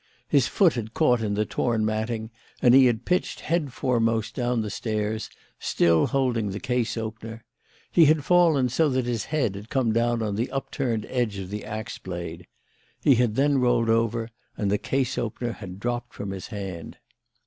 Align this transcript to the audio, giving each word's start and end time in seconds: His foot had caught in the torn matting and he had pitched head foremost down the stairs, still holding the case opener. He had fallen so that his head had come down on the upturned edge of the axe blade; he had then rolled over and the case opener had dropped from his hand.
His 0.27 0.47
foot 0.47 0.73
had 0.73 0.95
caught 0.95 1.21
in 1.21 1.35
the 1.35 1.45
torn 1.45 1.85
matting 1.85 2.31
and 2.59 2.73
he 2.73 2.87
had 2.87 3.05
pitched 3.05 3.41
head 3.41 3.71
foremost 3.71 4.33
down 4.33 4.61
the 4.63 4.71
stairs, 4.71 5.29
still 5.59 6.07
holding 6.07 6.49
the 6.49 6.59
case 6.59 6.97
opener. 6.97 7.43
He 7.91 8.05
had 8.05 8.25
fallen 8.25 8.69
so 8.69 8.89
that 8.89 9.05
his 9.05 9.25
head 9.25 9.53
had 9.53 9.69
come 9.69 9.93
down 9.93 10.23
on 10.23 10.37
the 10.37 10.49
upturned 10.49 11.05
edge 11.07 11.37
of 11.37 11.51
the 11.51 11.63
axe 11.63 11.99
blade; 11.99 12.47
he 12.99 13.13
had 13.13 13.35
then 13.35 13.59
rolled 13.59 13.91
over 13.91 14.31
and 14.57 14.71
the 14.71 14.79
case 14.79 15.19
opener 15.19 15.51
had 15.51 15.79
dropped 15.79 16.15
from 16.15 16.31
his 16.31 16.47
hand. 16.47 16.97